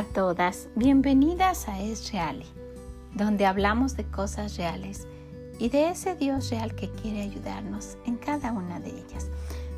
a 0.00 0.04
todas, 0.04 0.70
bienvenidas 0.76 1.68
a 1.68 1.78
Es 1.78 2.10
Real, 2.10 2.42
donde 3.12 3.44
hablamos 3.44 3.98
de 3.98 4.04
cosas 4.10 4.56
reales 4.56 5.06
y 5.58 5.68
de 5.68 5.90
ese 5.90 6.14
Dios 6.14 6.48
real 6.48 6.74
que 6.74 6.88
quiere 6.88 7.20
ayudarnos 7.20 7.98
en 8.06 8.16
cada 8.16 8.50
una 8.52 8.80
de 8.80 8.88
ellas. 8.88 9.28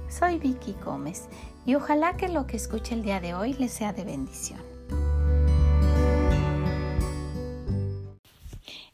Soy 0.08 0.38
Vicky 0.38 0.76
Gómez 0.84 1.24
y 1.66 1.74
ojalá 1.74 2.16
que 2.16 2.29
lo 2.29 2.46
que 2.46 2.56
escuche 2.56 2.94
el 2.94 3.02
día 3.02 3.18
de 3.18 3.34
hoy 3.34 3.54
les 3.54 3.72
sea 3.72 3.93
de 3.93 4.04
bendición. 4.04 4.61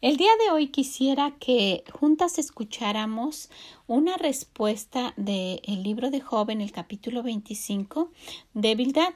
El 0.01 0.17
día 0.17 0.31
de 0.47 0.53
hoy 0.53 0.69
quisiera 0.69 1.35
que 1.39 1.85
juntas 1.93 2.39
escucháramos 2.39 3.51
una 3.87 4.17
respuesta 4.17 5.13
del 5.19 5.83
libro 5.83 6.11
de 6.11 6.23
Job 6.23 6.49
en 6.49 6.63
el 6.63 6.73
capítulo 6.73 7.23
25, 7.23 8.13
Debilidad. 8.55 9.13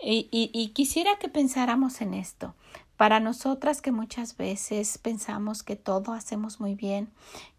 Y, 0.00 0.28
y, 0.30 0.68
quisiera 0.68 1.18
que 1.18 1.28
pensáramos 1.28 2.00
en 2.00 2.14
esto. 2.14 2.54
Para 2.96 3.20
nosotras 3.20 3.82
que 3.82 3.92
muchas 3.92 4.36
veces 4.36 4.98
pensamos 4.98 5.62
que 5.62 5.76
todo 5.76 6.12
hacemos 6.12 6.60
muy 6.60 6.74
bien, 6.74 7.10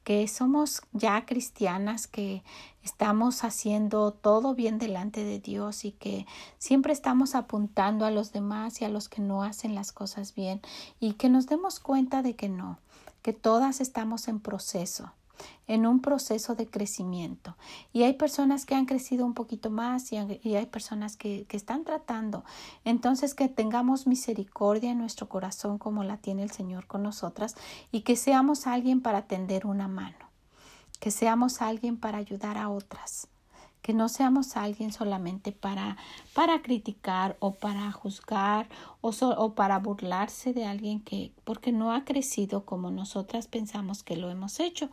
que 0.03 0.27
somos 0.27 0.81
ya 0.93 1.25
cristianas, 1.25 2.07
que 2.07 2.43
estamos 2.81 3.43
haciendo 3.43 4.13
todo 4.13 4.55
bien 4.55 4.79
delante 4.79 5.23
de 5.23 5.39
Dios 5.39 5.85
y 5.85 5.91
que 5.91 6.25
siempre 6.57 6.93
estamos 6.93 7.35
apuntando 7.35 8.05
a 8.05 8.11
los 8.11 8.31
demás 8.31 8.81
y 8.81 8.85
a 8.85 8.89
los 8.89 9.09
que 9.09 9.21
no 9.21 9.43
hacen 9.43 9.75
las 9.75 9.91
cosas 9.91 10.33
bien 10.33 10.61
y 10.99 11.13
que 11.13 11.29
nos 11.29 11.45
demos 11.45 11.79
cuenta 11.79 12.23
de 12.23 12.35
que 12.35 12.49
no, 12.49 12.79
que 13.21 13.33
todas 13.33 13.81
estamos 13.81 14.27
en 14.27 14.39
proceso 14.39 15.11
en 15.67 15.85
un 15.85 16.01
proceso 16.01 16.55
de 16.55 16.67
crecimiento. 16.67 17.55
Y 17.93 18.03
hay 18.03 18.13
personas 18.13 18.65
que 18.65 18.75
han 18.75 18.85
crecido 18.85 19.25
un 19.25 19.33
poquito 19.33 19.69
más 19.69 20.11
y, 20.11 20.17
hay 20.17 20.65
personas 20.65 21.17
que, 21.17 21.45
que, 21.45 21.57
están 21.57 21.83
tratando. 21.83 22.43
Entonces, 22.85 23.33
que 23.33 23.47
tengamos 23.47 24.07
misericordia 24.07 24.91
en 24.91 24.99
nuestro 24.99 25.29
corazón 25.29 25.77
como 25.77 26.03
la 26.03 26.17
tiene 26.17 26.43
el 26.43 26.51
Señor 26.51 26.87
con 26.87 27.03
nosotras 27.03 27.55
y 27.91 28.01
que 28.01 28.15
seamos 28.15 28.67
alguien 28.67 29.01
para 29.01 29.23
tender 29.23 29.65
una 29.65 29.87
mano, 29.87 30.17
que 30.99 31.11
seamos 31.11 31.61
alguien 31.61 31.97
para 31.97 32.17
ayudar 32.17 32.57
a 32.57 32.69
otras 32.69 33.27
que 33.87 33.93
no 33.93 34.09
seamos 34.09 34.57
alguien 34.57 34.91
solamente 34.91 35.53
para, 35.53 35.95
para 36.33 36.61
criticar 36.61 37.37
o 37.39 37.53
para 37.53 37.89
juzgar 37.93 38.67
o, 38.99 39.11
o 39.11 39.53
para 39.53 39.79
burlarse 39.79 40.51
de 40.51 40.65
alguien 40.65 40.99
que 40.99 41.31
porque 41.45 41.71
no 41.71 41.93
ha 41.93 42.03
crecido 42.03 42.65
como 42.65 42.91
nosotras 42.91 43.47
pensamos 43.47 44.03
que 44.03 44.17
lo 44.17 44.29
hemos 44.29 44.59
hecho. 44.59 44.89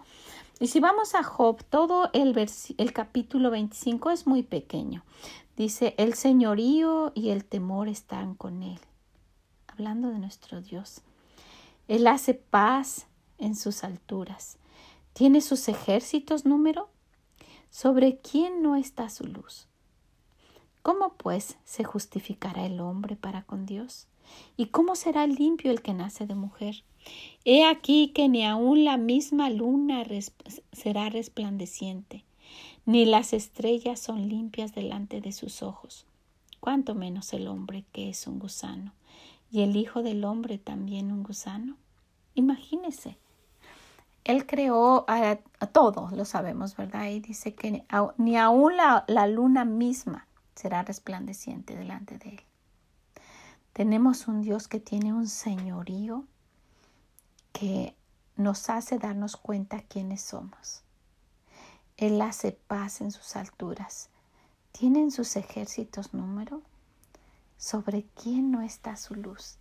Y 0.61 0.69
si 0.69 0.79
vamos 0.79 1.17
a 1.17 1.25
Job, 1.25 1.65
todo 1.65 2.09
el, 2.13 2.39
el 2.79 2.93
capítulo 2.93 3.51
25 3.51 4.13
es 4.13 4.29
muy 4.29 4.45
pequeño. 4.45 5.03
Dice, 5.57 5.97
el 5.99 6.15
señorío 6.15 7.11
y 7.17 7.31
el 7.31 7.45
temor 7.45 7.89
están 7.89 8.37
con 8.37 8.63
él. 8.63 8.79
Hablando 9.67 10.11
de 10.11 10.21
nuestro 10.21 10.61
Dios. 10.61 11.01
Él 11.89 12.07
hace 12.07 12.35
paz 12.35 13.09
en 13.39 13.57
sus 13.57 13.83
alturas. 13.83 14.57
¿Tiene 15.15 15.41
sus 15.41 15.67
ejércitos 15.67 16.45
número? 16.45 16.94
¿Sobre 17.75 18.19
quién 18.19 18.63
no 18.63 18.77
está 18.77 19.09
su 19.09 19.25
luz? 19.25 19.67
¿Cómo 20.83 21.15
pues 21.15 21.57
se 21.65 21.83
justificará 21.83 22.65
el 22.67 22.79
hombre 22.79 23.17
para 23.17 23.43
con 23.43 23.67
Dios? 23.67 24.07
¿Y 24.57 24.67
cómo 24.67 24.95
será 24.95 25.27
limpio 25.27 25.73
el 25.73 25.83
que 25.83 25.93
nace 25.93 26.25
de 26.25 26.37
mujer? 26.37 26.85
He 27.45 27.65
aquí 27.65 28.13
que 28.15 28.29
ni 28.29 28.45
aun 28.45 28.85
la 28.85 28.97
misma 28.97 29.51
luna 29.51 30.05
será 30.71 31.09
resplandeciente, 31.09 32.23
ni 32.87 33.07
las 33.07 33.33
estrellas 33.33 33.99
son 33.99 34.29
limpias 34.29 34.73
delante 34.73 35.21
de 35.21 35.33
sus 35.33 35.61
ojos, 35.61 36.07
cuanto 36.61 36.95
menos 36.95 37.33
el 37.33 37.49
hombre 37.49 37.85
que 37.91 38.09
es 38.09 38.29
un 38.29 38.39
gusano, 38.39 38.93
y 39.51 39.63
el 39.63 39.75
Hijo 39.75 40.05
del 40.05 40.25
hombre 40.25 40.59
también 40.59 41.11
un 41.11 41.25
gusano. 41.25 41.77
Imagínese, 42.37 43.19
él 44.25 44.47
creó 44.47 45.05
a, 45.07 45.37
todo, 45.73 46.09
lo 46.13 46.25
sabemos, 46.25 46.77
¿verdad? 46.77 47.09
Y 47.09 47.21
dice 47.21 47.55
que 47.55 47.85
ni 48.17 48.37
aún 48.37 48.77
la, 48.77 49.05
la 49.07 49.27
luna 49.27 49.65
misma 49.65 50.27
será 50.55 50.83
resplandeciente 50.83 51.77
delante 51.77 52.19
de 52.19 52.31
Él. 52.31 52.41
Tenemos 53.75 54.27
un 54.27 54.41
Dios 54.41 54.67
que 54.67 54.81
tiene 54.81 55.13
un 55.13 55.29
señorío 55.29 56.25
que 57.53 57.95
nos 58.37 58.71
hace 58.71 58.99
darnos 58.99 59.37
cuenta 59.37 59.83
quiénes 59.83 60.23
somos. 60.23 60.83
Él 61.97 62.21
hace 62.23 62.53
paz 62.53 63.01
en 63.01 63.11
sus 63.11 63.37
alturas. 63.37 64.09
¿Tienen 64.73 65.11
sus 65.11 65.37
ejércitos 65.37 66.15
número? 66.15 66.63
¿Sobre 67.59 68.07
quién 68.21 68.51
no 68.51 68.63
está 68.63 68.97
su 68.97 69.15
luz? 69.15 69.59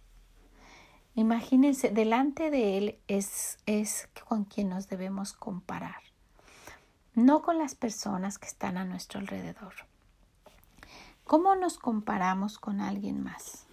Imagínense, 1.16 1.90
delante 1.90 2.50
de 2.50 2.78
Él 2.78 3.00
es, 3.08 3.60
es 3.66 4.10
con 4.28 4.46
quien 4.46 4.70
nos 4.70 4.88
debemos 4.88 5.34
comparar, 5.34 6.02
no 7.14 7.44
con 7.44 7.60
las 7.60 7.76
personas 7.76 8.40
que 8.40 8.48
están 8.48 8.78
a 8.78 8.86
nuestro 8.86 9.20
alrededor. 9.20 9.74
¿Cómo 11.24 11.56
nos 11.56 11.78
comparamos 11.78 12.58
con 12.58 12.82
alguien 12.82 13.24
más? 13.24 13.66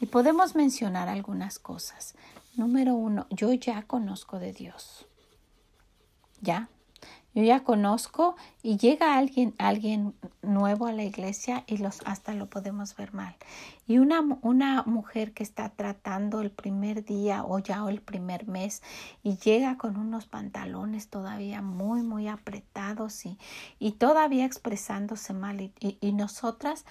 Y 0.00 0.06
podemos 0.06 0.56
mencionar 0.56 1.08
algunas 1.08 1.58
cosas. 1.58 2.16
Número 2.56 2.94
uno, 2.94 3.26
yo 3.30 3.52
ya 3.52 3.82
conozco 3.84 4.38
de 4.38 4.52
Dios. 4.52 5.06
¿Ya? 6.40 6.68
Yo 7.34 7.42
ya 7.42 7.64
conozco 7.64 8.36
y 8.62 8.76
llega 8.76 9.16
alguien, 9.16 9.54
alguien 9.56 10.14
nuevo 10.42 10.86
a 10.86 10.92
la 10.92 11.02
iglesia 11.02 11.64
y 11.66 11.78
los 11.78 12.02
hasta 12.04 12.34
lo 12.34 12.50
podemos 12.50 12.94
ver 12.94 13.14
mal. 13.14 13.34
Y 13.86 13.98
una, 13.98 14.20
una 14.42 14.82
mujer 14.82 15.32
que 15.32 15.42
está 15.42 15.70
tratando 15.70 16.42
el 16.42 16.50
primer 16.50 17.06
día 17.06 17.42
o 17.44 17.58
ya 17.58 17.88
el 17.88 18.02
primer 18.02 18.46
mes 18.46 18.82
y 19.22 19.38
llega 19.38 19.78
con 19.78 19.96
unos 19.96 20.26
pantalones 20.26 21.08
todavía 21.08 21.62
muy, 21.62 22.02
muy 22.02 22.28
apretados 22.28 23.24
y, 23.24 23.38
y 23.78 23.92
todavía 23.92 24.44
expresándose 24.44 25.32
mal 25.32 25.62
y, 25.62 25.72
y 25.80 26.12
nosotras 26.12 26.84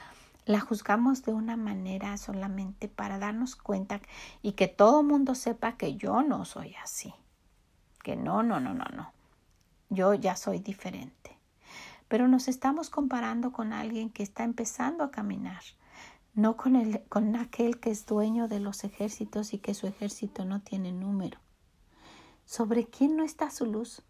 la 0.46 0.60
juzgamos 0.60 1.22
de 1.22 1.34
una 1.34 1.56
manera 1.56 2.18
solamente 2.18 2.88
para 2.88 3.20
darnos 3.20 3.56
cuenta 3.56 4.02
y 4.42 4.54
que 4.54 4.68
todo 4.68 5.04
mundo 5.04 5.36
sepa 5.36 5.78
que 5.78 5.98
yo 5.98 6.24
no 6.24 6.46
soy 6.46 6.74
así. 6.84 7.14
Que 8.02 8.16
no, 8.16 8.42
no, 8.42 8.60
no, 8.60 8.74
no, 8.74 8.86
no 8.86 9.21
yo 9.92 10.14
ya 10.14 10.36
soy 10.36 10.60
diferente. 10.60 11.38
Pero 12.08 12.28
nos 12.28 12.48
estamos 12.48 12.90
comparando 12.90 13.52
con 13.52 13.74
alguien 13.74 14.10
que 14.10 14.24
está 14.24 14.44
empezando 14.44 15.04
a 15.04 15.12
caminar, 15.12 15.62
no 16.34 16.58
con, 16.58 16.76
el, 16.76 17.04
con 17.10 17.36
aquel 17.36 17.80
que 17.80 17.92
es 17.92 18.06
dueño 18.06 18.48
de 18.48 18.62
los 18.62 18.84
ejércitos 18.84 19.54
y 19.54 19.60
que 19.60 19.74
su 19.74 19.86
ejército 19.86 20.46
no 20.46 20.62
tiene 20.62 20.94
número. 20.94 21.40
¿Sobre 22.46 22.86
quién 22.88 23.18
no 23.18 23.24
está 23.24 23.52
su 23.52 23.66
luz? 23.66 24.02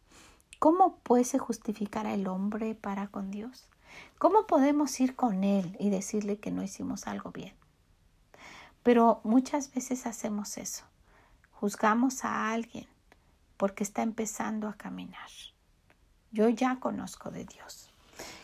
¿Cómo 0.59 0.97
puede 0.97 1.23
se 1.23 1.39
justificar 1.39 2.05
el 2.05 2.27
hombre 2.27 2.75
para 2.75 3.07
con 3.07 3.31
Dios? 3.31 3.67
¿Cómo 4.19 4.45
podemos 4.45 4.99
ir 4.99 5.15
con 5.15 5.43
Él 5.43 5.75
y 5.79 5.89
decirle 5.89 6.37
que 6.37 6.51
no 6.51 6.61
hicimos 6.63 7.07
algo 7.07 7.31
bien? 7.31 7.53
Pero 8.83 9.21
muchas 9.23 9.73
veces 9.73 10.05
hacemos 10.05 10.57
eso. 10.57 10.85
Juzgamos 11.51 12.23
a 12.23 12.51
alguien 12.51 12.87
porque 13.57 13.83
está 13.83 14.03
empezando 14.03 14.67
a 14.67 14.73
caminar. 14.73 15.29
Yo 16.31 16.49
ya 16.49 16.79
conozco 16.79 17.29
de 17.31 17.45
Dios. 17.45 17.91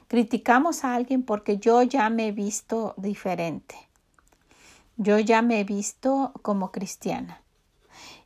Criticamos 0.08 0.84
a 0.84 0.96
alguien 0.96 1.24
porque 1.24 1.58
yo 1.58 1.82
ya 1.84 2.10
me 2.10 2.28
he 2.28 2.32
visto 2.32 2.94
diferente. 2.98 3.76
Yo 4.96 5.20
ya 5.20 5.42
me 5.42 5.60
he 5.60 5.64
visto 5.64 6.32
como 6.42 6.72
cristiana. 6.72 7.42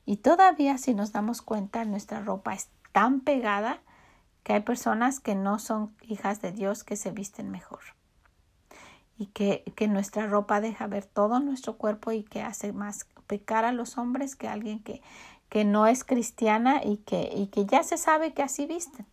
Y 0.05 0.17
todavía 0.17 0.77
si 0.77 0.93
nos 0.93 1.11
damos 1.11 1.41
cuenta, 1.41 1.85
nuestra 1.85 2.21
ropa 2.21 2.53
es 2.53 2.69
tan 2.91 3.21
pegada 3.21 3.79
que 4.43 4.53
hay 4.53 4.61
personas 4.61 5.19
que 5.19 5.35
no 5.35 5.59
son 5.59 5.95
hijas 6.01 6.41
de 6.41 6.51
Dios 6.51 6.83
que 6.83 6.95
se 6.95 7.11
visten 7.11 7.51
mejor. 7.51 7.79
Y 9.17 9.27
que, 9.27 9.63
que 9.75 9.87
nuestra 9.87 10.25
ropa 10.25 10.61
deja 10.61 10.87
ver 10.87 11.05
todo 11.05 11.39
nuestro 11.39 11.77
cuerpo 11.77 12.11
y 12.11 12.23
que 12.23 12.41
hace 12.41 12.73
más 12.73 13.05
pecar 13.27 13.65
a 13.65 13.71
los 13.71 13.97
hombres 13.97 14.35
que 14.35 14.47
alguien 14.47 14.79
que, 14.79 15.01
que 15.49 15.63
no 15.65 15.85
es 15.85 16.03
cristiana 16.03 16.81
y 16.83 16.97
que, 16.97 17.31
y 17.35 17.47
que 17.47 17.65
ya 17.65 17.83
se 17.83 17.97
sabe 17.97 18.33
que 18.33 18.41
así 18.41 18.65
visten. 18.65 19.05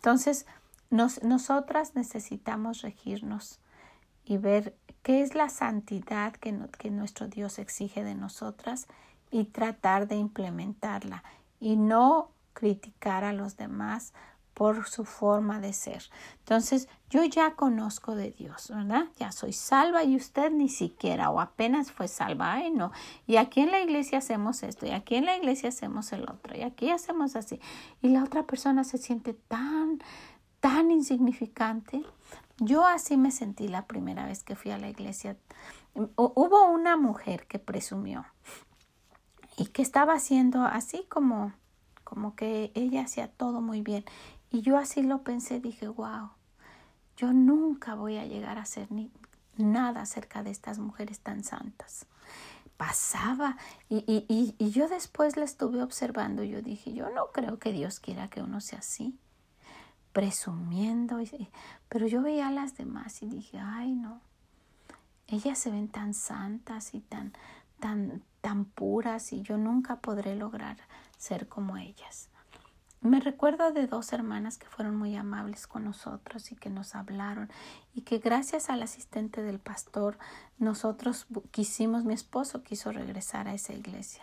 Entonces, 0.00 0.46
nosotras 0.88 1.94
necesitamos 1.94 2.80
regirnos 2.80 3.60
y 4.24 4.38
ver 4.38 4.74
qué 5.02 5.20
es 5.20 5.34
la 5.34 5.50
santidad 5.50 6.32
que, 6.32 6.58
que 6.78 6.90
nuestro 6.90 7.28
Dios 7.28 7.58
exige 7.58 8.02
de 8.02 8.14
nosotras 8.14 8.86
y 9.30 9.44
tratar 9.44 10.08
de 10.08 10.16
implementarla 10.16 11.22
y 11.60 11.76
no 11.76 12.30
criticar 12.54 13.24
a 13.24 13.34
los 13.34 13.58
demás 13.58 14.14
por 14.60 14.86
su 14.86 15.06
forma 15.06 15.58
de 15.58 15.72
ser. 15.72 16.02
Entonces, 16.40 16.86
yo 17.08 17.24
ya 17.24 17.54
conozco 17.54 18.14
de 18.14 18.30
Dios, 18.30 18.68
¿verdad? 18.68 19.06
Ya 19.18 19.32
soy 19.32 19.54
salva 19.54 20.04
y 20.04 20.16
usted 20.16 20.50
ni 20.50 20.68
siquiera 20.68 21.30
o 21.30 21.40
apenas 21.40 21.90
fue 21.90 22.08
salva, 22.08 22.52
ay 22.52 22.70
no. 22.70 22.92
Y 23.26 23.36
aquí 23.36 23.62
en 23.62 23.70
la 23.70 23.80
iglesia 23.80 24.18
hacemos 24.18 24.62
esto 24.62 24.84
y 24.84 24.90
aquí 24.90 25.14
en 25.14 25.24
la 25.24 25.34
iglesia 25.34 25.70
hacemos 25.70 26.12
el 26.12 26.24
otro 26.24 26.54
y 26.54 26.60
aquí 26.60 26.90
hacemos 26.90 27.36
así. 27.36 27.58
Y 28.02 28.10
la 28.10 28.22
otra 28.22 28.42
persona 28.42 28.84
se 28.84 28.98
siente 28.98 29.32
tan, 29.32 30.02
tan 30.60 30.90
insignificante. 30.90 32.04
Yo 32.58 32.86
así 32.86 33.16
me 33.16 33.30
sentí 33.30 33.66
la 33.66 33.86
primera 33.86 34.26
vez 34.26 34.42
que 34.42 34.56
fui 34.56 34.72
a 34.72 34.76
la 34.76 34.90
iglesia. 34.90 35.38
hubo 35.94 36.70
una 36.70 36.98
mujer 36.98 37.46
que 37.46 37.58
presumió 37.58 38.26
y 39.56 39.68
que 39.68 39.80
estaba 39.80 40.12
haciendo 40.12 40.64
así 40.64 41.06
como, 41.08 41.54
como 42.04 42.36
que 42.36 42.72
ella 42.74 43.04
hacía 43.04 43.28
todo 43.28 43.62
muy 43.62 43.80
bien. 43.80 44.04
Y 44.50 44.62
yo 44.62 44.76
así 44.78 45.02
lo 45.02 45.22
pensé, 45.22 45.60
dije, 45.60 45.86
wow, 45.88 46.30
yo 47.16 47.32
nunca 47.32 47.94
voy 47.94 48.16
a 48.16 48.26
llegar 48.26 48.58
a 48.58 48.62
hacer 48.62 48.90
ni 48.90 49.10
nada 49.56 50.02
acerca 50.02 50.42
de 50.42 50.50
estas 50.50 50.78
mujeres 50.78 51.20
tan 51.20 51.44
santas. 51.44 52.06
Pasaba 52.76 53.56
y, 53.88 53.98
y, 54.06 54.54
y, 54.58 54.70
yo 54.70 54.88
después 54.88 55.36
la 55.36 55.44
estuve 55.44 55.82
observando 55.82 56.42
y 56.42 56.50
yo 56.50 56.62
dije, 56.62 56.94
yo 56.94 57.10
no 57.10 57.26
creo 57.26 57.58
que 57.58 57.72
Dios 57.72 58.00
quiera 58.00 58.28
que 58.28 58.40
uno 58.40 58.62
sea 58.62 58.78
así, 58.78 59.18
presumiendo, 60.12 61.18
pero 61.90 62.06
yo 62.06 62.22
veía 62.22 62.48
a 62.48 62.52
las 62.52 62.78
demás 62.78 63.22
y 63.22 63.28
dije, 63.28 63.58
ay 63.58 63.92
no, 63.92 64.22
ellas 65.28 65.58
se 65.58 65.70
ven 65.70 65.88
tan 65.88 66.14
santas 66.14 66.94
y 66.94 67.00
tan, 67.00 67.34
tan, 67.80 68.22
tan 68.40 68.64
puras 68.64 69.34
y 69.34 69.42
yo 69.42 69.58
nunca 69.58 69.96
podré 69.96 70.34
lograr 70.34 70.78
ser 71.18 71.48
como 71.48 71.76
ellas. 71.76 72.29
Me 73.02 73.18
recuerdo 73.18 73.72
de 73.72 73.86
dos 73.86 74.12
hermanas 74.12 74.58
que 74.58 74.66
fueron 74.66 74.94
muy 74.94 75.16
amables 75.16 75.66
con 75.66 75.84
nosotros 75.84 76.52
y 76.52 76.56
que 76.56 76.68
nos 76.68 76.94
hablaron 76.94 77.50
y 77.94 78.02
que 78.02 78.18
gracias 78.18 78.68
al 78.68 78.82
asistente 78.82 79.42
del 79.42 79.58
pastor 79.58 80.18
nosotros 80.58 81.26
quisimos, 81.50 82.04
mi 82.04 82.12
esposo 82.12 82.62
quiso 82.62 82.92
regresar 82.92 83.48
a 83.48 83.54
esa 83.54 83.72
iglesia. 83.72 84.22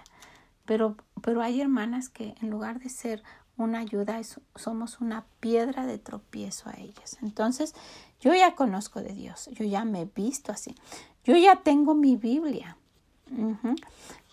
Pero, 0.66 0.96
pero 1.24 1.42
hay 1.42 1.60
hermanas 1.60 2.10
que 2.10 2.36
en 2.40 2.52
lugar 2.52 2.80
de 2.80 2.90
ser 2.90 3.24
una 3.58 3.80
ayuda 3.80 4.22
somos 4.56 5.02
una 5.02 5.26
piedra 5.40 5.88
de 5.88 5.98
tropiezo 5.98 6.70
a 6.70 6.74
ellas. 6.74 7.18
Entonces 7.24 7.74
yo 8.22 8.36
ya 8.36 8.54
conozco 8.54 9.02
de 9.02 9.14
Dios, 9.14 9.50
yo 9.54 9.66
ya 9.66 9.86
me 9.86 10.02
he 10.02 10.06
visto 10.06 10.52
así, 10.52 10.76
yo 11.24 11.36
ya 11.36 11.64
tengo 11.64 11.96
mi 11.96 12.16
Biblia. 12.16 12.78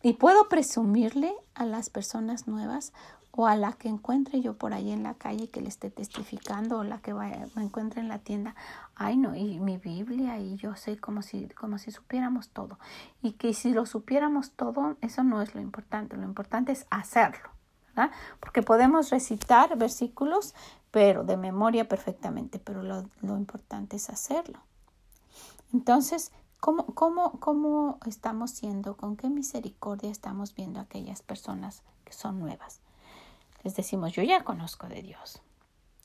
Y 0.02 0.12
puedo 0.12 0.48
presumirle 0.50 1.34
a 1.54 1.64
las 1.64 1.88
personas 1.88 2.46
nuevas 2.46 2.92
o 3.36 3.46
a 3.46 3.56
la 3.56 3.72
que 3.72 3.88
encuentre 3.88 4.40
yo 4.40 4.56
por 4.56 4.74
ahí 4.74 4.92
en 4.92 5.02
la 5.02 5.14
calle 5.14 5.48
que 5.48 5.60
le 5.60 5.68
esté 5.68 5.90
testificando 5.90 6.78
o 6.78 6.84
la 6.84 6.98
que 6.98 7.12
vaya, 7.12 7.48
me 7.56 7.64
encuentre 7.64 8.00
en 8.00 8.08
la 8.08 8.20
tienda, 8.20 8.54
ay 8.94 9.16
no, 9.16 9.34
y 9.34 9.58
mi 9.58 9.76
Biblia 9.76 10.38
y 10.38 10.56
yo 10.56 10.76
sé 10.76 10.98
como 10.98 11.20
si, 11.20 11.48
como 11.48 11.78
si 11.78 11.90
supiéramos 11.90 12.50
todo. 12.50 12.78
Y 13.22 13.32
que 13.32 13.52
si 13.52 13.72
lo 13.72 13.86
supiéramos 13.86 14.52
todo, 14.52 14.96
eso 15.00 15.24
no 15.24 15.42
es 15.42 15.54
lo 15.54 15.60
importante, 15.60 16.16
lo 16.16 16.22
importante 16.22 16.70
es 16.70 16.86
hacerlo, 16.90 17.50
¿verdad? 17.88 18.12
Porque 18.38 18.62
podemos 18.62 19.10
recitar 19.10 19.76
versículos, 19.76 20.54
pero 20.92 21.24
de 21.24 21.36
memoria 21.36 21.88
perfectamente, 21.88 22.60
pero 22.60 22.84
lo, 22.84 23.08
lo 23.20 23.36
importante 23.36 23.96
es 23.96 24.10
hacerlo. 24.10 24.60
Entonces, 25.72 26.30
¿cómo, 26.60 26.86
cómo, 26.86 27.40
¿cómo 27.40 27.98
estamos 28.06 28.52
siendo? 28.52 28.96
¿Con 28.96 29.16
qué 29.16 29.28
misericordia 29.28 30.12
estamos 30.12 30.54
viendo 30.54 30.78
a 30.78 30.84
aquellas 30.84 31.22
personas 31.22 31.82
que 32.04 32.12
son 32.12 32.38
nuevas? 32.38 32.83
Les 33.64 33.74
decimos, 33.74 34.12
yo 34.12 34.22
ya 34.22 34.44
conozco 34.44 34.86
de 34.86 35.02
Dios. 35.02 35.42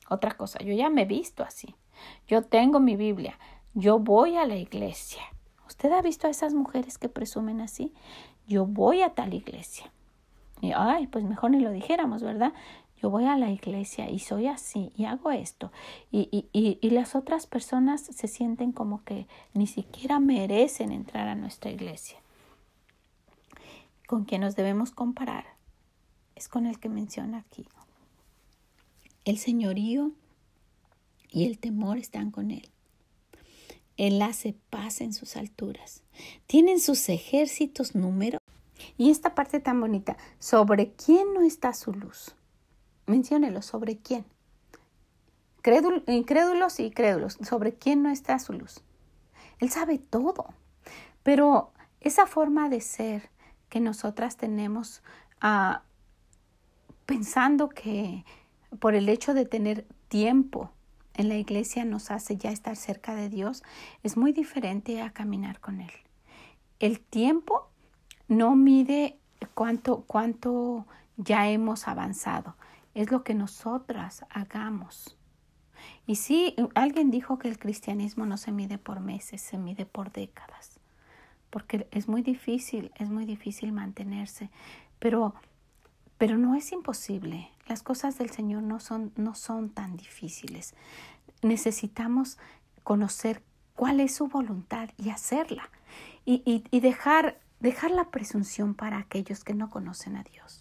Otra 0.10 0.36
cosa, 0.36 0.60
yo 0.60 0.74
ya 0.74 0.90
me 0.90 1.04
he 1.04 1.06
visto 1.06 1.44
así. 1.44 1.76
Yo 2.28 2.42
tengo 2.42 2.80
mi 2.80 2.96
Biblia. 2.96 3.38
Yo 3.74 4.00
voy 4.00 4.38
a 4.38 4.46
la 4.46 4.56
iglesia. 4.56 5.22
¿Usted 5.68 5.92
ha 5.92 6.02
visto 6.02 6.26
a 6.26 6.32
esas 6.32 6.54
mujeres 6.54 6.98
que 6.98 7.10
presumen 7.10 7.62
así? 7.62 7.94
Yo 8.48 8.66
voy 8.66 9.04
a 9.04 9.14
tal 9.14 9.34
iglesia. 9.34 9.92
Y, 10.62 10.72
ay, 10.76 11.08
pues 11.08 11.24
mejor 11.24 11.52
ni 11.52 11.60
lo 11.60 11.72
dijéramos, 11.72 12.24
¿verdad? 12.24 12.54
Yo 13.02 13.10
voy 13.10 13.26
a 13.26 13.38
la 13.38 13.52
iglesia 13.52 14.10
y 14.10 14.20
soy 14.20 14.48
así 14.48 14.92
y 14.96 15.06
hago 15.06 15.32
esto. 15.32 15.72
Y, 16.12 16.28
y, 16.32 16.50
y, 16.52 16.80
y 16.82 16.90
las 16.90 17.16
otras 17.16 17.46
personas 17.46 18.02
se 18.02 18.28
sienten 18.28 18.72
como 18.72 19.04
que 19.04 19.28
ni 19.54 19.68
siquiera 19.68 20.20
merecen 20.20 20.92
entrar 20.92 21.28
a 21.28 21.36
nuestra 21.36 21.72
iglesia. 21.72 22.18
¿Con 24.08 24.26
quién 24.26 24.42
nos 24.42 24.56
debemos 24.56 24.92
comparar? 24.92 25.59
Es 26.40 26.48
con 26.48 26.66
el 26.66 26.80
que 26.80 26.88
menciona 26.88 27.40
aquí. 27.40 27.66
El 29.26 29.38
señorío 29.38 30.14
y 31.30 31.46
el 31.46 31.60
temor 31.60 31.98
están 31.98 32.32
con 32.32 32.52
él. 32.52 32.70
Él 33.98 34.22
hace 34.22 34.56
paz 34.70 35.02
en 35.02 35.12
sus 35.12 35.36
alturas. 35.36 36.02
Tienen 36.48 36.80
sus 36.80 37.10
ejércitos 37.10 37.94
número. 37.94 38.40
Y 38.98 39.12
esta 39.12 39.36
parte 39.36 39.60
tan 39.60 39.82
bonita, 39.82 40.16
¿sobre 40.40 40.94
quién 40.94 41.34
no 41.34 41.42
está 41.42 41.74
su 41.74 41.92
luz? 41.92 42.34
Menciónelo, 43.06 43.62
¿sobre 43.62 43.98
quién? 43.98 44.26
incrédulos 46.08 46.80
y 46.80 46.90
crédulos, 46.90 47.38
¿sobre 47.42 47.76
quién 47.76 48.02
no 48.02 48.10
está 48.10 48.40
su 48.40 48.54
luz? 48.54 48.82
Él 49.60 49.70
sabe 49.70 50.00
todo, 50.00 50.54
pero 51.22 51.74
esa 52.00 52.26
forma 52.26 52.70
de 52.70 52.80
ser 52.80 53.30
que 53.68 53.82
nosotras 53.82 54.38
tenemos 54.38 55.04
a 55.42 55.84
pensando 57.10 57.70
que 57.70 58.24
por 58.78 58.94
el 58.94 59.10
hecho 59.10 59.34
de 59.34 59.44
tener 59.44 59.88
tiempo 60.10 60.70
en 61.16 61.28
la 61.28 61.38
iglesia 61.38 61.84
nos 61.84 62.12
hace 62.12 62.38
ya 62.38 62.52
estar 62.52 62.76
cerca 62.76 63.16
de 63.16 63.30
Dios, 63.30 63.64
es 64.04 64.16
muy 64.16 64.32
diferente 64.32 65.02
a 65.02 65.10
caminar 65.10 65.60
con 65.60 65.82
Él. 65.82 65.92
El 66.78 67.00
tiempo 67.00 67.72
no 68.28 68.56
mide 68.56 69.18
cuánto, 69.56 70.04
cuánto 70.06 70.86
ya 71.18 71.50
hemos 71.50 71.88
avanzado, 71.88 72.56
es 72.94 73.10
lo 73.10 73.24
que 73.24 73.34
nosotras 73.34 74.24
hagamos. 74.30 75.18
Y 76.06 76.18
sí, 76.18 76.56
alguien 76.76 77.10
dijo 77.10 77.40
que 77.40 77.48
el 77.48 77.58
cristianismo 77.58 78.28
no 78.28 78.38
se 78.38 78.52
mide 78.52 78.78
por 78.78 79.00
meses, 79.00 79.42
se 79.42 79.58
mide 79.58 79.88
por 79.88 80.12
décadas, 80.12 80.80
porque 81.50 81.88
es 81.90 82.08
muy 82.08 82.22
difícil, 82.22 82.92
es 82.98 83.10
muy 83.10 83.26
difícil 83.26 83.72
mantenerse, 83.72 84.52
pero 85.00 85.34
pero 86.20 86.38
no 86.38 86.54
es 86.54 86.72
imposible. 86.74 87.50
Las 87.66 87.82
cosas 87.82 88.18
del 88.20 88.30
Señor 88.30 88.62
no 88.62 88.80
son, 88.80 89.12
no 89.16 89.34
son 89.34 89.70
tan 89.70 89.96
difíciles. 89.96 90.76
Necesitamos 91.42 92.38
conocer 92.84 93.42
cuál 93.74 94.02
es 94.02 94.16
su 94.16 94.28
voluntad 94.28 94.90
y 94.98 95.10
hacerla. 95.10 95.70
Y, 96.26 96.44
y, 96.46 96.66
y 96.72 96.82
dejar, 96.82 97.40
dejar 97.62 97.92
la 97.92 98.12
presunción 98.12 98.76
para 98.76 98.98
aquellos 98.98 99.46
que 99.46 99.54
no 99.54 99.70
conocen 99.70 100.18
a 100.18 100.24
Dios. 100.24 100.60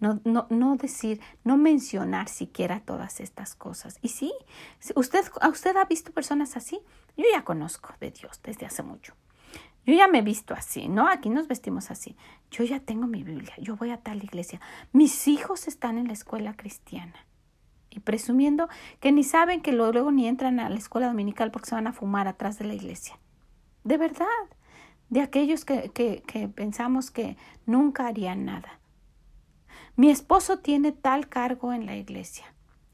No, 0.00 0.20
no, 0.24 0.48
no, 0.50 0.74
decir, 0.74 1.20
no 1.44 1.56
mencionar 1.56 2.28
siquiera 2.28 2.80
todas 2.80 3.20
estas 3.20 3.54
cosas. 3.54 4.00
Y 4.02 4.08
sí, 4.08 4.32
usted, 4.96 5.24
usted 5.48 5.76
ha 5.76 5.84
visto 5.84 6.10
personas 6.12 6.56
así. 6.56 6.80
Yo 7.16 7.24
ya 7.32 7.44
conozco 7.44 7.94
de 8.00 8.10
Dios 8.10 8.40
desde 8.42 8.66
hace 8.66 8.82
mucho. 8.82 9.14
Yo 9.84 9.94
ya 9.94 10.06
me 10.06 10.18
he 10.18 10.22
visto 10.22 10.54
así, 10.54 10.88
¿no? 10.88 11.08
Aquí 11.08 11.28
nos 11.28 11.48
vestimos 11.48 11.90
así. 11.90 12.16
Yo 12.50 12.64
ya 12.64 12.80
tengo 12.80 13.06
mi 13.06 13.24
Biblia, 13.24 13.54
yo 13.58 13.76
voy 13.76 13.90
a 13.90 13.98
tal 13.98 14.22
iglesia. 14.22 14.60
Mis 14.92 15.26
hijos 15.26 15.66
están 15.66 15.98
en 15.98 16.06
la 16.06 16.12
escuela 16.12 16.54
cristiana. 16.54 17.26
Y 17.90 18.00
presumiendo 18.00 18.68
que 19.00 19.12
ni 19.12 19.24
saben 19.24 19.60
que 19.60 19.72
luego 19.72 20.12
ni 20.12 20.26
entran 20.26 20.60
a 20.60 20.70
la 20.70 20.78
escuela 20.78 21.08
dominical 21.08 21.50
porque 21.50 21.68
se 21.68 21.74
van 21.74 21.86
a 21.86 21.92
fumar 21.92 22.28
atrás 22.28 22.58
de 22.58 22.64
la 22.64 22.74
iglesia. 22.74 23.18
De 23.84 23.98
verdad, 23.98 24.26
de 25.10 25.20
aquellos 25.20 25.64
que, 25.64 25.90
que, 25.90 26.22
que 26.26 26.48
pensamos 26.48 27.10
que 27.10 27.36
nunca 27.66 28.06
harían 28.06 28.44
nada. 28.44 28.80
Mi 29.96 30.10
esposo 30.10 30.60
tiene 30.60 30.92
tal 30.92 31.28
cargo 31.28 31.72
en 31.72 31.84
la 31.84 31.96
iglesia. 31.96 32.46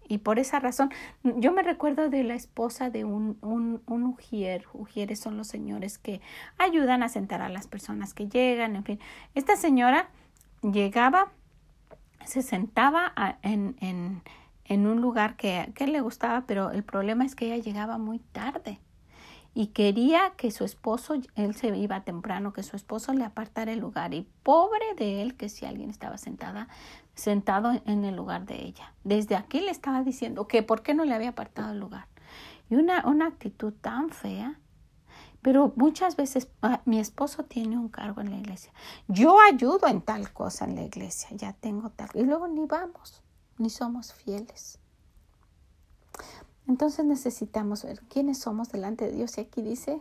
Y 0.09 0.19
por 0.19 0.39
esa 0.39 0.59
razón, 0.59 0.91
yo 1.23 1.53
me 1.53 1.63
recuerdo 1.63 2.09
de 2.09 2.25
la 2.25 2.35
esposa 2.35 2.91
de 2.91 3.05
un, 3.05 3.39
un, 3.43 3.83
un 3.87 4.05
ujier. 4.05 4.65
Ujieres 4.73 5.21
son 5.21 5.37
los 5.37 5.47
señores 5.47 5.99
que 5.99 6.21
ayudan 6.57 7.03
a 7.03 7.09
sentar 7.09 7.43
a 7.43 7.49
las 7.49 7.67
personas 7.67 8.15
que 8.15 8.29
llegan, 8.29 8.75
en 8.75 8.85
fin. 8.85 9.01
Esta 9.35 9.57
señora 9.57 10.09
llegaba, 10.63 11.33
se 12.25 12.43
sentaba 12.43 13.13
en, 13.43 13.77
en, 13.81 14.23
en 14.65 14.87
un 14.87 15.01
lugar 15.01 15.37
que, 15.37 15.71
que 15.75 15.87
le 15.87 16.01
gustaba, 16.01 16.45
pero 16.47 16.71
el 16.71 16.83
problema 16.83 17.25
es 17.25 17.35
que 17.35 17.47
ella 17.47 17.63
llegaba 17.63 17.99
muy 17.99 18.19
tarde 18.19 18.81
y 19.55 19.69
quería 19.69 20.33
que 20.37 20.51
su 20.51 20.65
esposo, 20.65 21.15
él 21.35 21.55
se 21.55 21.77
iba 21.77 22.05
temprano, 22.05 22.53
que 22.53 22.63
su 22.63 22.77
esposo 22.77 23.13
le 23.13 23.25
apartara 23.25 23.73
el 23.73 23.81
lugar. 23.81 24.15
Y 24.15 24.29
pobre 24.43 24.95
de 24.97 25.23
él 25.23 25.37
que 25.37 25.49
si 25.49 25.67
alguien 25.67 25.91
estaba 25.91 26.17
sentada, 26.19 26.69
sentado 27.15 27.73
en 27.85 28.05
el 28.05 28.15
lugar 28.15 28.47
de 28.47 28.65
ella. 28.65 28.95
Desde 29.05 29.35
aquí 29.35 29.61
le 29.61 29.71
estaba 29.71 30.03
diciendo 30.03 30.47
que 30.47 30.63
por 30.63 30.83
qué 30.83 30.95
no 30.95 31.05
le 31.05 31.15
había 31.15 31.31
apartado 31.31 31.73
el 31.73 31.81
lugar. 31.81 32.07
Y 32.71 32.77
una, 32.77 33.07
una 33.07 33.27
actitud 33.27 33.73
tan 33.73 34.11
fea. 34.11 34.61
Pero 35.43 35.73
muchas 35.77 36.17
veces 36.17 36.49
ah, 36.63 36.81
mi 36.85 36.99
esposo 36.99 37.45
tiene 37.45 37.79
un 37.79 37.89
cargo 37.89 38.21
en 38.21 38.31
la 38.31 38.39
iglesia. 38.39 38.73
Yo 39.07 39.39
ayudo 39.41 39.87
en 39.87 40.03
tal 40.03 40.33
cosa 40.33 40.65
en 40.65 40.75
la 40.75 40.83
iglesia, 40.83 41.29
ya 41.33 41.53
tengo 41.53 41.91
tal. 41.91 42.11
Y 42.15 42.23
luego 42.23 42.49
ni 42.49 42.67
vamos, 42.67 43.23
ni 43.57 43.71
somos 43.71 44.13
fieles. 44.13 44.79
Entonces 46.69 47.07
necesitamos 47.07 47.83
ver 47.83 48.01
quiénes 48.09 48.39
somos 48.39 48.69
delante 48.69 49.07
de 49.07 49.13
Dios. 49.17 49.39
Y 49.39 49.41
aquí 49.41 49.63
dice, 49.63 50.01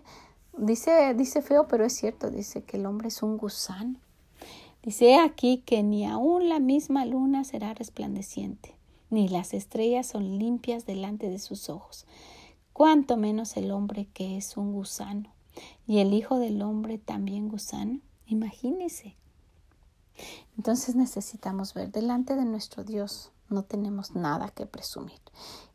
dice, 0.57 1.13
dice 1.15 1.41
feo, 1.41 1.67
pero 1.67 1.85
es 1.85 1.93
cierto, 1.93 2.29
dice 2.29 2.63
que 2.63 2.77
el 2.77 2.85
hombre 2.85 3.07
es 3.07 3.23
un 3.23 3.37
gusano. 3.37 3.95
Dice 4.83 5.15
aquí 5.15 5.63
que 5.65 5.81
ni 5.81 6.05
aun 6.05 6.49
la 6.49 6.59
misma 6.59 7.05
luna 7.05 7.43
será 7.43 7.73
resplandeciente, 7.73 8.75
ni 9.09 9.27
las 9.27 9.53
estrellas 9.53 10.07
son 10.07 10.37
limpias 10.37 10.85
delante 10.85 11.29
de 11.29 11.39
sus 11.39 11.69
ojos, 11.69 12.05
cuanto 12.73 13.17
menos 13.17 13.57
el 13.57 13.71
hombre 13.71 14.07
que 14.13 14.37
es 14.37 14.55
un 14.57 14.73
gusano. 14.73 15.29
y 15.87 15.99
el 15.99 16.13
Hijo 16.13 16.37
del 16.37 16.61
Hombre 16.61 16.99
también 16.99 17.49
gusano. 17.49 17.99
Imagínese. 18.27 19.15
Entonces 20.55 20.95
necesitamos 20.95 21.73
ver 21.73 21.91
delante 21.91 22.35
de 22.35 22.45
nuestro 22.45 22.83
Dios 22.83 23.31
no 23.49 23.63
tenemos 23.63 24.15
nada 24.15 24.49
que 24.49 24.65
presumir 24.65 25.21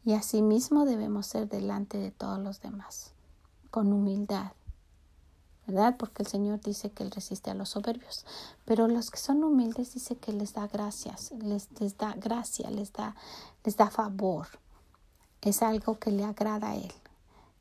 y 0.05 0.15
asimismo 0.15 0.85
debemos 0.85 1.27
ser 1.27 1.49
delante 1.49 1.99
de 1.99 2.11
todos 2.11 2.39
los 2.39 2.61
demás 2.61 3.13
con 3.71 3.93
humildad 3.93 4.53
¿verdad? 5.67 5.97
Porque 5.97 6.23
el 6.23 6.29
Señor 6.29 6.61
dice 6.61 6.91
que 6.91 7.03
Él 7.03 7.11
resiste 7.11 7.51
a 7.51 7.55
los 7.55 7.71
soberbios, 7.71 8.27
pero 8.65 8.89
los 8.89 9.11
que 9.11 9.19
son 9.19 9.45
humildes 9.45 9.95
dice 9.95 10.17
que 10.17 10.33
les 10.33 10.55
da 10.55 10.67
gracias, 10.67 11.33
les, 11.33 11.69
les 11.81 11.97
da 11.97 12.15
gracia, 12.15 12.71
les 12.71 12.93
da, 12.93 13.15
les 13.65 13.77
da 13.77 13.91
favor. 13.91 14.49
Es 15.41 15.63
algo 15.63 15.99
que 15.99 16.11
le 16.11 16.25
agrada 16.25 16.71
a 16.71 16.77
Él, 16.77 16.93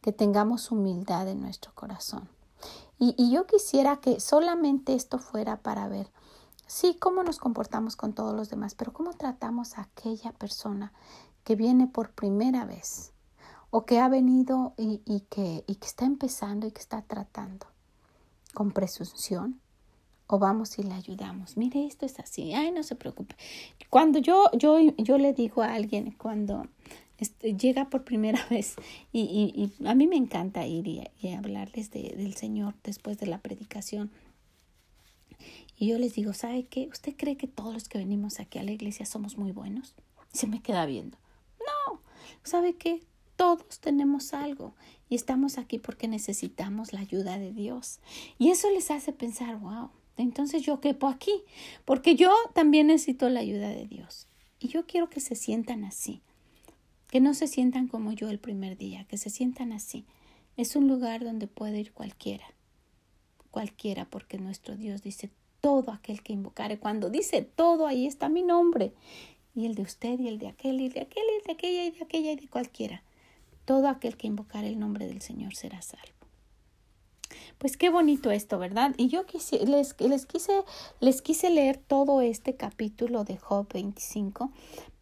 que 0.01 0.11
tengamos 0.11 0.71
humildad 0.71 1.27
en 1.27 1.41
nuestro 1.41 1.73
corazón. 1.73 2.27
Y, 2.97 3.15
y 3.17 3.31
yo 3.31 3.45
quisiera 3.47 3.97
que 3.97 4.19
solamente 4.19 4.93
esto 4.93 5.17
fuera 5.17 5.57
para 5.57 5.87
ver, 5.87 6.07
sí, 6.71 6.95
cómo 6.97 7.21
nos 7.23 7.37
comportamos 7.37 7.97
con 7.97 8.13
todos 8.13 8.33
los 8.33 8.49
demás, 8.49 8.75
pero 8.75 8.93
cómo 8.93 9.13
tratamos 9.13 9.77
a 9.77 9.81
aquella 9.81 10.31
persona 10.31 10.93
que 11.43 11.57
viene 11.57 11.85
por 11.85 12.11
primera 12.11 12.63
vez 12.65 13.11
o 13.71 13.85
que 13.85 13.99
ha 13.99 14.07
venido 14.07 14.73
y, 14.77 15.01
y, 15.05 15.21
que, 15.29 15.65
y 15.67 15.77
está 15.81 16.05
empezando 16.05 16.65
y 16.67 16.71
que 16.71 16.79
está 16.79 17.01
tratando 17.01 17.67
con 18.53 18.71
presunción 18.71 19.59
o 20.27 20.39
vamos 20.39 20.79
y 20.79 20.83
le 20.83 20.93
ayudamos. 20.93 21.57
Mire, 21.57 21.85
esto 21.85 22.05
es 22.05 22.17
así. 22.19 22.53
Ay, 22.53 22.71
no 22.71 22.83
se 22.83 22.95
preocupe. 22.95 23.35
Cuando 23.89 24.19
yo, 24.19 24.45
yo, 24.53 24.79
yo 24.97 25.17
le 25.17 25.33
digo 25.33 25.61
a 25.61 25.73
alguien, 25.73 26.11
cuando 26.11 26.67
este, 27.17 27.53
llega 27.57 27.89
por 27.89 28.05
primera 28.05 28.39
vez, 28.49 28.75
y, 29.11 29.21
y, 29.21 29.85
a 29.85 29.93
mí 29.93 30.07
me 30.07 30.15
encanta 30.15 30.65
ir 30.65 30.87
y, 30.87 31.33
hablarles 31.33 31.91
de, 31.91 32.15
del 32.15 32.35
Señor 32.35 32.75
después 32.81 33.17
de 33.17 33.27
la 33.27 33.39
predicación. 33.39 34.09
Y 35.81 35.87
yo 35.87 35.97
les 35.97 36.13
digo, 36.13 36.31
¿sabe 36.33 36.65
qué? 36.65 36.89
¿Usted 36.91 37.15
cree 37.17 37.37
que 37.37 37.47
todos 37.47 37.73
los 37.73 37.89
que 37.89 37.97
venimos 37.97 38.39
aquí 38.39 38.59
a 38.59 38.63
la 38.63 38.71
iglesia 38.71 39.03
somos 39.03 39.39
muy 39.39 39.51
buenos? 39.51 39.95
Se 40.31 40.45
me 40.45 40.61
queda 40.61 40.85
viendo. 40.85 41.17
No, 41.57 42.01
¿sabe 42.43 42.75
qué? 42.75 43.01
Todos 43.35 43.79
tenemos 43.79 44.35
algo 44.35 44.75
y 45.09 45.15
estamos 45.15 45.57
aquí 45.57 45.79
porque 45.79 46.07
necesitamos 46.07 46.93
la 46.93 46.99
ayuda 46.99 47.39
de 47.39 47.51
Dios. 47.51 47.99
Y 48.37 48.51
eso 48.51 48.69
les 48.69 48.91
hace 48.91 49.11
pensar, 49.11 49.57
wow, 49.57 49.89
entonces 50.17 50.61
yo 50.61 50.79
quepo 50.81 51.07
aquí, 51.07 51.33
porque 51.83 52.13
yo 52.15 52.31
también 52.53 52.85
necesito 52.85 53.27
la 53.29 53.39
ayuda 53.39 53.69
de 53.69 53.87
Dios. 53.87 54.27
Y 54.59 54.67
yo 54.67 54.85
quiero 54.85 55.09
que 55.09 55.19
se 55.19 55.33
sientan 55.33 55.83
así, 55.83 56.21
que 57.07 57.21
no 57.21 57.33
se 57.33 57.47
sientan 57.47 57.87
como 57.87 58.11
yo 58.11 58.29
el 58.29 58.37
primer 58.37 58.77
día, 58.77 59.05
que 59.05 59.17
se 59.17 59.31
sientan 59.31 59.73
así. 59.73 60.05
Es 60.57 60.75
un 60.75 60.87
lugar 60.87 61.23
donde 61.23 61.47
puede 61.47 61.79
ir 61.79 61.91
cualquiera, 61.91 62.45
cualquiera, 63.49 64.05
porque 64.05 64.37
nuestro 64.37 64.75
Dios 64.75 65.01
dice 65.01 65.31
todo 65.61 65.91
aquel 65.91 66.21
que 66.21 66.33
invocare. 66.33 66.79
Cuando 66.79 67.09
dice 67.09 67.41
todo, 67.43 67.87
ahí 67.87 68.07
está 68.07 68.27
mi 68.27 68.43
nombre, 68.43 68.93
y 69.55 69.65
el 69.65 69.75
de 69.75 69.83
usted, 69.83 70.19
y 70.19 70.27
el 70.27 70.39
de 70.39 70.47
aquel, 70.47 70.81
y 70.81 70.89
de 70.89 71.01
aquel, 71.01 71.23
y 71.39 71.45
de 71.45 71.53
aquella, 71.53 71.85
y 71.85 71.91
de 71.91 72.03
aquella, 72.03 72.31
y 72.33 72.35
de 72.35 72.47
cualquiera 72.49 73.03
todo 73.65 73.87
aquel 73.87 74.17
que 74.17 74.27
invocar 74.27 74.65
el 74.65 74.79
nombre 74.79 75.07
del 75.07 75.21
Señor 75.21 75.55
será 75.55 75.81
salvo. 75.81 76.05
Pues 77.57 77.77
qué 77.77 77.89
bonito 77.89 78.31
esto, 78.31 78.57
¿verdad? 78.59 78.93
Y 78.97 79.07
yo 79.07 79.23
les, 79.65 79.95
les, 80.01 80.25
quise, 80.25 80.63
les 80.99 81.21
quise 81.21 81.49
leer 81.49 81.77
todo 81.77 82.21
este 82.21 82.55
capítulo 82.55 83.23
de 83.23 83.37
Job 83.37 83.67
25 83.71 84.51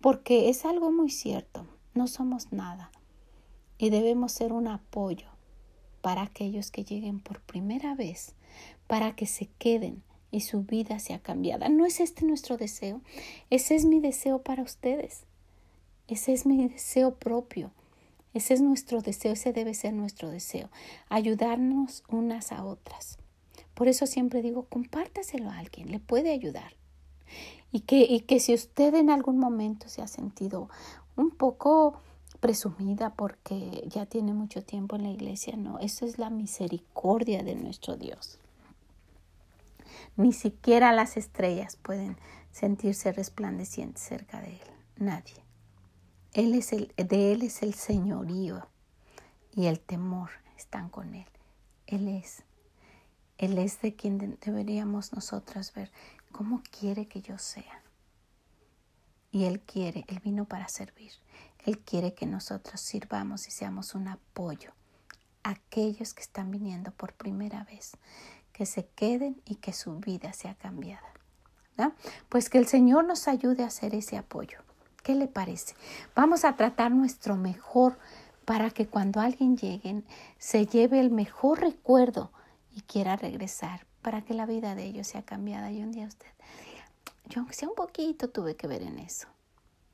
porque 0.01 0.49
es 0.49 0.65
algo 0.65 0.91
muy 0.91 1.09
cierto. 1.09 1.65
No 1.93 2.07
somos 2.07 2.51
nada 2.51 2.91
y 3.77 3.89
debemos 3.89 4.33
ser 4.33 4.51
un 4.51 4.67
apoyo 4.67 5.27
para 6.01 6.21
aquellos 6.21 6.69
que 6.69 6.83
lleguen 6.83 7.21
por 7.21 7.41
primera 7.41 7.95
vez, 7.95 8.35
para 8.87 9.15
que 9.15 9.25
se 9.25 9.47
queden 9.57 10.03
y 10.31 10.41
su 10.41 10.63
vida 10.63 10.99
sea 10.99 11.19
cambiada. 11.19 11.69
¿No 11.69 11.85
es 11.85 11.99
este 11.99 12.25
nuestro 12.25 12.57
deseo? 12.57 13.01
Ese 13.49 13.75
es 13.75 13.85
mi 13.85 13.99
deseo 13.99 14.41
para 14.41 14.63
ustedes. 14.63 15.23
Ese 16.07 16.33
es 16.33 16.45
mi 16.45 16.67
deseo 16.67 17.15
propio. 17.15 17.71
Ese 18.33 18.53
es 18.53 18.61
nuestro 18.61 19.01
deseo, 19.01 19.33
ese 19.33 19.53
debe 19.53 19.73
ser 19.73 19.93
nuestro 19.93 20.29
deseo, 20.29 20.69
ayudarnos 21.09 22.03
unas 22.09 22.51
a 22.51 22.63
otras. 22.63 23.17
Por 23.73 23.87
eso 23.87 24.05
siempre 24.05 24.41
digo, 24.43 24.65
compártaselo 24.69 25.49
a 25.49 25.57
alguien, 25.57 25.89
le 25.89 25.99
puede 25.99 26.31
ayudar. 26.31 26.73
Y 27.71 27.81
que, 27.81 28.01
y 28.01 28.21
que 28.21 28.39
si 28.39 28.53
usted 28.53 28.93
en 28.95 29.09
algún 29.09 29.39
momento 29.39 29.89
se 29.89 30.01
ha 30.01 30.07
sentido 30.07 30.69
un 31.15 31.31
poco 31.31 31.99
presumida 32.39 33.13
porque 33.15 33.83
ya 33.87 34.05
tiene 34.05 34.33
mucho 34.33 34.63
tiempo 34.63 34.95
en 34.95 35.03
la 35.03 35.11
iglesia, 35.11 35.55
no, 35.55 35.79
eso 35.79 36.05
es 36.05 36.19
la 36.19 36.29
misericordia 36.29 37.43
de 37.43 37.55
nuestro 37.55 37.95
Dios. 37.97 38.39
Ni 40.19 40.33
siquiera 40.33 40.91
las 40.91 41.15
estrellas 41.15 41.77
pueden 41.77 42.17
sentirse 42.51 43.13
resplandecientes 43.13 44.03
cerca 44.03 44.41
de 44.41 44.49
Él, 44.49 44.71
nadie. 44.97 45.45
Él 46.33 46.53
es 46.55 46.73
el, 46.73 46.93
de 46.97 47.31
Él 47.31 47.41
es 47.41 47.63
el 47.63 47.73
señorío 47.73 48.67
y 49.53 49.67
el 49.67 49.79
temor 49.79 50.29
están 50.57 50.89
con 50.89 51.15
Él. 51.15 51.25
Él 51.87 52.09
es. 52.09 52.43
Él 53.37 53.57
es 53.57 53.79
de 53.79 53.95
quien 53.95 54.37
deberíamos 54.41 55.13
nosotras 55.13 55.73
ver 55.73 55.89
cómo 56.33 56.63
quiere 56.69 57.07
que 57.07 57.21
yo 57.21 57.37
sea. 57.37 57.81
Y 59.31 59.45
Él 59.45 59.61
quiere, 59.61 60.03
Él 60.09 60.19
vino 60.19 60.43
para 60.43 60.67
servir. 60.67 61.13
Él 61.65 61.79
quiere 61.79 62.13
que 62.13 62.25
nosotros 62.25 62.81
sirvamos 62.81 63.47
y 63.47 63.51
seamos 63.51 63.95
un 63.95 64.09
apoyo 64.09 64.73
a 65.43 65.51
aquellos 65.51 66.13
que 66.13 66.23
están 66.23 66.51
viniendo 66.51 66.91
por 66.91 67.13
primera 67.13 67.63
vez, 67.63 67.93
que 68.59 68.65
se 68.65 68.85
queden 68.87 69.41
y 69.45 69.55
que 69.55 69.71
su 69.71 69.99
vida 69.99 70.33
sea 70.33 70.53
cambiada. 70.53 71.07
Pues 72.27 72.49
que 72.49 72.57
el 72.57 72.67
Señor 72.67 73.05
nos 73.05 73.29
ayude 73.29 73.63
a 73.63 73.67
hacer 73.67 73.95
ese 73.95 74.17
apoyo. 74.17 74.59
¿Qué 75.01 75.15
le 75.15 75.29
parece? 75.29 75.75
Vamos 76.13 76.43
a 76.43 76.57
tratar 76.57 76.91
nuestro 76.91 77.37
mejor 77.37 77.97
para 78.43 78.69
que 78.69 78.85
cuando 78.85 79.21
alguien 79.21 79.55
llegue 79.55 80.03
se 80.39 80.65
lleve 80.65 80.99
el 80.99 81.09
mejor 81.09 81.61
recuerdo 81.61 82.33
y 82.75 82.81
quiera 82.81 83.15
regresar 83.15 83.85
para 84.01 84.23
que 84.23 84.33
la 84.33 84.45
vida 84.45 84.75
de 84.75 84.83
ellos 84.83 85.07
sea 85.07 85.21
cambiada. 85.21 85.71
Y 85.71 85.81
un 85.81 85.93
día 85.93 86.07
usted 86.07 86.27
yo 87.29 87.39
aunque 87.39 87.53
sea 87.53 87.69
un 87.69 87.75
poquito 87.75 88.29
tuve 88.29 88.57
que 88.57 88.67
ver 88.67 88.81
en 88.81 88.99
eso. 88.99 89.29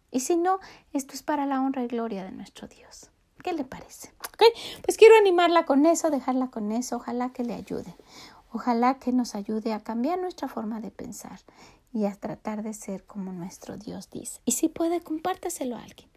Y 0.09 0.21
si 0.21 0.37
no, 0.37 0.57
esto 0.91 1.13
es 1.13 1.21
para 1.21 1.45
la 1.45 1.61
honra 1.61 1.83
y 1.83 1.87
gloria 1.87 2.23
de 2.23 2.31
nuestro 2.31 2.67
Dios. 2.67 3.11
¿Qué 3.43 3.53
le 3.53 3.63
parece? 3.63 4.11
¿Okay? 4.33 4.49
Pues 4.81 4.97
quiero 4.97 5.15
animarla 5.17 5.67
con 5.67 5.85
eso, 5.85 6.09
dejarla 6.09 6.47
con 6.47 6.71
eso, 6.71 6.95
ojalá 6.95 7.29
que 7.29 7.43
le 7.43 7.53
ayude. 7.53 7.95
Ojalá 8.55 8.99
que 8.99 9.11
nos 9.11 9.35
ayude 9.35 9.73
a 9.73 9.81
cambiar 9.81 10.17
nuestra 10.17 10.47
forma 10.47 10.79
de 10.79 10.89
pensar 10.89 11.41
y 11.91 12.05
a 12.05 12.15
tratar 12.15 12.63
de 12.63 12.73
ser 12.73 13.03
como 13.03 13.33
nuestro 13.33 13.75
Dios 13.75 14.09
dice. 14.09 14.39
Y 14.45 14.53
si 14.53 14.69
puede, 14.69 15.01
compártaselo 15.01 15.75
a 15.75 15.83
alguien. 15.83 16.07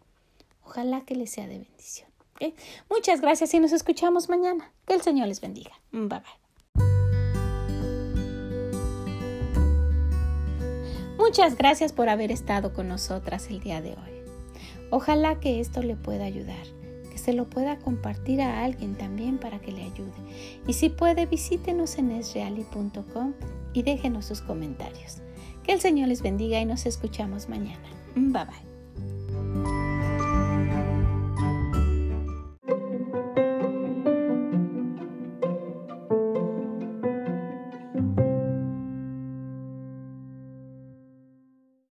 Ojalá 0.63 1.01
que 1.01 1.15
le 1.15 1.27
sea 1.27 1.47
de 1.47 1.59
bendición. 1.59 2.07
Muchas 2.89 3.19
gracias 3.19 3.53
y 3.53 3.59
nos 3.59 3.73
escuchamos 3.73 4.29
mañana. 4.29 4.71
Que 4.87 4.93
el 4.93 5.01
Señor 5.01 5.27
les 5.27 5.41
bendiga. 5.41 5.71
Bye 5.91 6.07
bye. 6.07 6.23
Muchas 11.17 11.57
gracias 11.57 11.91
por 11.91 12.07
haber 12.07 12.31
estado 12.31 12.73
con 12.73 12.87
nosotras 12.87 13.47
el 13.49 13.59
día 13.59 13.81
de 13.81 13.95
hoy. 13.95 14.23
Ojalá 14.91 15.41
que 15.41 15.59
esto 15.59 15.83
le 15.83 15.97
pueda 15.97 16.23
ayudar, 16.23 16.65
se 17.19 17.33
lo 17.33 17.49
pueda 17.49 17.77
compartir 17.77 18.41
a 18.41 18.63
alguien 18.63 18.95
también 18.95 19.37
para 19.37 19.59
que 19.59 19.71
le 19.71 19.83
ayude. 19.83 20.11
Y 20.67 20.73
si 20.73 20.89
puede, 20.89 21.25
visítenos 21.25 21.97
en 21.97 22.11
esreali.com 22.11 23.33
y 23.73 23.83
déjenos 23.83 24.25
sus 24.25 24.41
comentarios. 24.41 25.17
Que 25.63 25.73
el 25.73 25.81
Señor 25.81 26.07
les 26.07 26.21
bendiga 26.21 26.59
y 26.59 26.65
nos 26.65 26.85
escuchamos 26.85 27.49
mañana. 27.49 27.87
Bye 28.15 28.45
bye. 28.45 28.68